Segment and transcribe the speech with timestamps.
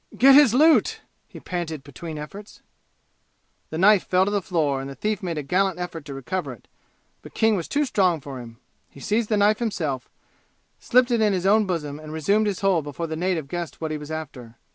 [0.17, 2.63] "Get his loot!" he panted between efforts.
[3.69, 6.53] The knife fell to the floor, and the thief made a gallant effort to recover
[6.53, 6.67] it,
[7.21, 8.57] but King was too strong for him.
[8.89, 10.09] He seized the knife himself,
[10.79, 13.91] slipped it in his own bosom and resumed his hold before the native guessed what
[13.91, 14.55] he was after.